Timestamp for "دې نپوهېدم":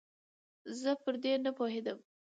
1.23-1.99